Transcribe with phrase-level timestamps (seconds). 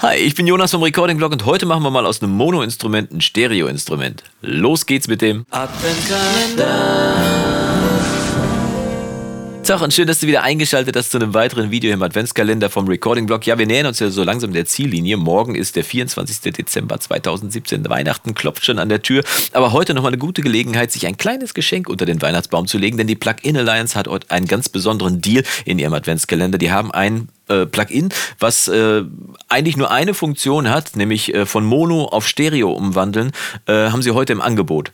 [0.00, 3.10] Hi, ich bin Jonas vom Recording Blog und heute machen wir mal aus einem Mono-Instrument
[3.10, 4.22] ein Stereo-Instrument.
[4.42, 7.48] Los geht's mit dem Adventkalender.
[9.64, 12.86] Tag und schön, dass du wieder eingeschaltet hast zu einem weiteren Video im Adventskalender vom
[12.86, 13.44] Recording Blog.
[13.44, 15.16] Ja, wir nähern uns ja so langsam der Ziellinie.
[15.16, 16.52] Morgen ist der 24.
[16.52, 17.86] Dezember 2017.
[17.88, 19.24] Weihnachten klopft schon an der Tür.
[19.52, 22.96] Aber heute nochmal eine gute Gelegenheit, sich ein kleines Geschenk unter den Weihnachtsbaum zu legen,
[22.98, 26.56] denn die Plug-in Alliance hat heute einen ganz besonderen Deal in ihrem Adventskalender.
[26.56, 28.08] Die haben einen äh, Plugin,
[28.38, 29.02] was äh,
[29.48, 33.32] eigentlich nur eine Funktion hat, nämlich äh, von Mono auf Stereo umwandeln,
[33.66, 34.90] äh, haben sie heute im Angebot.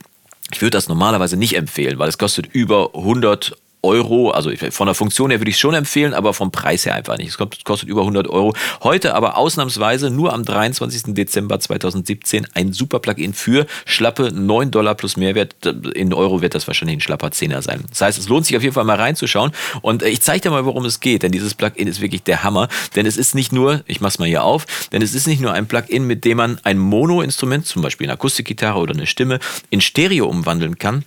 [0.51, 4.31] Ich würde das normalerweise nicht empfehlen, weil es kostet über 100 Euro.
[4.31, 7.17] Also von der Funktion her würde ich es schon empfehlen, aber vom Preis her einfach
[7.17, 7.29] nicht.
[7.29, 8.55] Es kostet über 100 Euro.
[8.83, 11.13] Heute aber ausnahmsweise nur am 23.
[11.13, 15.55] Dezember 2017 ein super Plugin für schlappe 9 Dollar plus Mehrwert.
[15.93, 17.83] In Euro wird das wahrscheinlich ein schlapper Zehner sein.
[17.89, 19.51] Das heißt, es lohnt sich auf jeden Fall mal reinzuschauen.
[19.81, 22.43] Und äh, ich zeige dir mal, worum es geht, denn dieses Plugin ist wirklich der
[22.43, 22.67] Hammer.
[22.95, 25.41] Denn es ist nicht nur, ich mache es mal hier auf, denn es ist nicht
[25.41, 29.39] nur ein Plugin, mit dem man ein Mono-Instrument, zum Beispiel eine Akustikgitarre oder eine Stimme,
[29.69, 31.05] in Stereo umwandeln kann,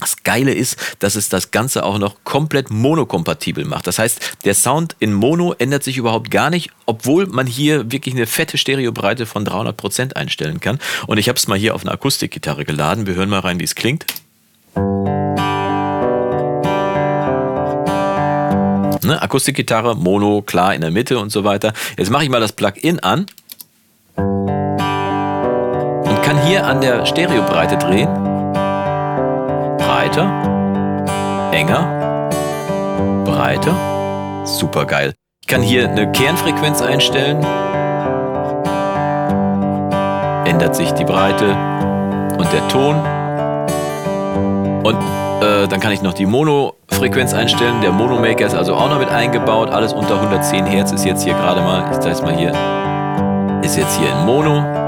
[0.00, 3.86] das Geile ist, dass es das Ganze auch noch komplett monokompatibel macht.
[3.86, 8.14] Das heißt, der Sound in Mono ändert sich überhaupt gar nicht, obwohl man hier wirklich
[8.14, 10.78] eine fette Stereobreite von 300% einstellen kann.
[11.06, 13.06] Und ich habe es mal hier auf eine Akustikgitarre geladen.
[13.06, 14.06] Wir hören mal rein, wie es klingt.
[19.04, 21.72] Ne, Akustikgitarre, Mono, klar in der Mitte und so weiter.
[21.96, 23.26] Jetzt mache ich mal das Plugin an
[24.16, 28.25] und kann hier an der Stereobreite drehen
[30.06, 32.30] breiter, enger,
[33.24, 33.74] breiter.
[34.44, 35.14] Super geil.
[35.40, 37.44] Ich kann hier eine Kernfrequenz einstellen.
[40.44, 41.56] Ändert sich die Breite
[42.38, 42.94] und der Ton.
[44.84, 44.96] Und
[45.42, 47.80] äh, dann kann ich noch die Mono-Frequenz einstellen.
[47.82, 49.70] Der Monomaker ist also auch noch mit eingebaut.
[49.70, 52.52] Alles unter 110 Hertz ist jetzt hier gerade mal, ich zeige es mal hier,
[53.62, 54.85] ist jetzt hier in Mono.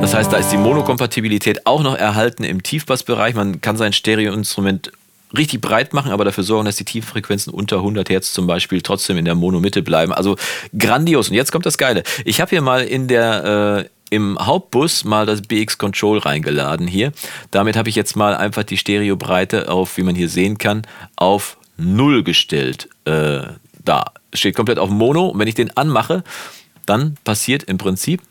[0.00, 3.34] Das heißt, da ist die Monokompatibilität auch noch erhalten im Tiefbassbereich.
[3.34, 4.92] Man kann sein Stereoinstrument
[5.36, 9.18] richtig breit machen, aber dafür sorgen, dass die Tieffrequenzen unter 100 Hertz zum Beispiel trotzdem
[9.18, 10.12] in der Mono-Mitte bleiben.
[10.12, 10.36] Also
[10.76, 11.28] grandios.
[11.28, 12.02] Und jetzt kommt das Geile.
[12.24, 17.12] Ich habe hier mal in der äh, im Hauptbus mal das BX Control reingeladen hier.
[17.50, 20.82] Damit habe ich jetzt mal einfach die Stereobreite auf, wie man hier sehen kann,
[21.16, 22.88] auf 0 gestellt.
[23.04, 23.42] Äh,
[23.84, 25.28] da steht komplett auf Mono.
[25.28, 26.24] Und wenn ich den anmache,
[26.86, 28.22] dann passiert im Prinzip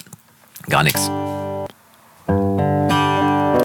[0.68, 1.10] gar nichts.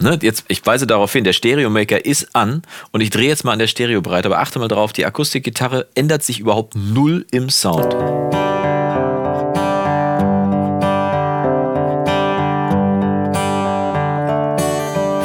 [0.05, 2.61] Ne, jetzt, ich weise darauf hin, der Stereomaker ist an
[2.93, 6.23] und ich drehe jetzt mal an der Stereobreite, aber achte mal drauf, die Akustikgitarre ändert
[6.23, 7.95] sich überhaupt null im Sound.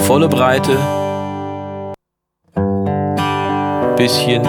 [0.07, 0.77] Volle Breite,
[3.97, 4.43] bisschen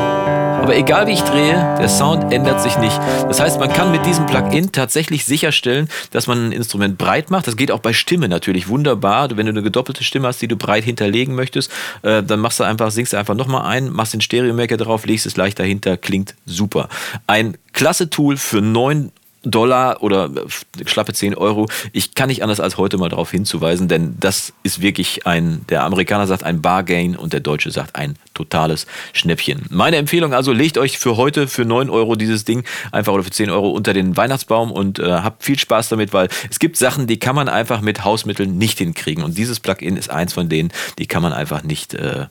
[0.60, 2.96] aber egal wie ich drehe, der Sound ändert sich nicht.
[3.28, 7.46] Das heißt, man kann mit diesem Plugin tatsächlich sicherstellen, dass man ein Instrument breit macht.
[7.46, 9.36] Das geht auch bei Stimme natürlich wunderbar.
[9.36, 11.72] Wenn du eine gedoppelte Stimme hast, die du breit hinterlegen möchtest,
[12.02, 15.26] äh, dann machst du einfach, singst du einfach nochmal ein, machst den Stereo-Maker drauf, legst
[15.26, 16.88] es leicht dahinter, klingt super.
[17.26, 21.68] Ein klasse Tool für 9 Dollar oder äh, schlappe 10 Euro.
[21.92, 25.84] Ich kann nicht anders als heute mal darauf hinzuweisen, denn das ist wirklich ein, der
[25.84, 29.66] Amerikaner sagt ein Bargain und der Deutsche sagt ein totales Schnäppchen.
[29.70, 33.30] Meine Empfehlung also, legt euch für heute für 9 Euro dieses Ding einfach oder für
[33.30, 37.06] 10 Euro unter den Weihnachtsbaum und äh, habt viel Spaß damit, weil es gibt Sachen,
[37.06, 39.24] die kann man einfach mit Hausmitteln nicht hinkriegen.
[39.24, 42.26] Und dieses Plugin ist eins von denen, die kann man einfach nicht, äh,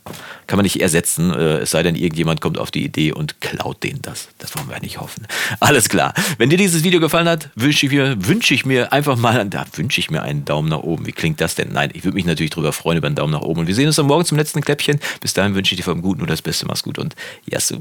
[0.47, 3.83] kann man nicht ersetzen, äh, es sei denn, irgendjemand kommt auf die Idee und klaut
[3.83, 4.29] denen das.
[4.37, 5.27] Das wollen wir nicht hoffen.
[5.59, 6.13] Alles klar.
[6.37, 9.65] Wenn dir dieses Video gefallen hat, wünsche ich mir, wünsche ich mir einfach mal, da
[9.75, 11.05] wünsche ich mir einen Daumen nach oben.
[11.05, 11.71] Wie klingt das denn?
[11.71, 13.61] Nein, ich würde mich natürlich darüber freuen über einen Daumen nach oben.
[13.61, 14.99] Und wir sehen uns dann morgen zum letzten Kläppchen.
[15.21, 16.65] Bis dahin wünsche ich dir vom Guten nur das Beste.
[16.65, 17.15] Mach's gut und
[17.45, 17.77] Yassou.